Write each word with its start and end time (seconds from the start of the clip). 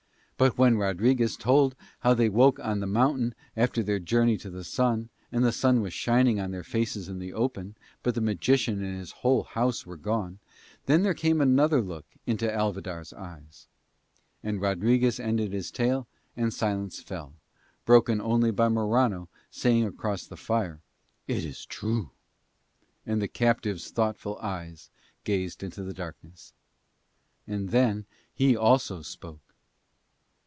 But 0.37 0.57
when 0.57 0.75
Rodriguez 0.79 1.37
told 1.37 1.75
how 1.99 2.15
they 2.15 2.27
woke 2.27 2.59
on 2.59 2.79
the 2.79 2.87
mountain 2.87 3.35
after 3.55 3.83
their 3.83 3.99
journey 3.99 4.37
to 4.37 4.49
the 4.49 4.63
sun; 4.63 5.09
and 5.31 5.43
the 5.45 5.51
sun 5.51 5.81
was 5.81 5.93
shining 5.93 6.39
on 6.39 6.49
their 6.49 6.63
faces 6.63 7.07
in 7.07 7.19
the 7.19 7.31
open, 7.31 7.77
but 8.01 8.15
the 8.15 8.21
magician 8.21 8.81
and 8.83 8.97
his 8.97 9.11
whole 9.11 9.43
house 9.43 9.85
were 9.85 9.97
gone; 9.97 10.39
then 10.87 11.03
there 11.03 11.13
came 11.13 11.41
another 11.41 11.79
look 11.79 12.07
into 12.25 12.51
Alvidar's 12.51 13.13
eyes. 13.13 13.67
And 14.41 14.59
Rodriguez 14.59 15.19
ended 15.19 15.53
his 15.53 15.69
tale 15.69 16.07
and 16.35 16.51
silence 16.51 17.03
fell, 17.03 17.35
broken 17.85 18.19
only 18.19 18.49
by 18.49 18.67
Morano 18.67 19.29
saying 19.51 19.85
across 19.85 20.25
the 20.25 20.37
fire, 20.37 20.81
"It 21.27 21.45
is 21.45 21.67
true," 21.67 22.09
and 23.05 23.21
the 23.21 23.27
captive's 23.27 23.91
thoughtful 23.91 24.39
eyes 24.39 24.89
gazed 25.23 25.61
into 25.61 25.83
the 25.83 25.93
darkness. 25.93 26.51
And 27.45 27.69
then 27.69 28.07
he 28.33 28.57
also 28.57 29.03
spoke. 29.03 29.39